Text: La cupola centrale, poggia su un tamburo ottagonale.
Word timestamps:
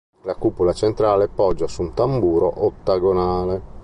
La 0.23 0.33
cupola 0.33 0.73
centrale, 0.73 1.27
poggia 1.27 1.67
su 1.67 1.83
un 1.83 1.93
tamburo 1.93 2.65
ottagonale. 2.65 3.61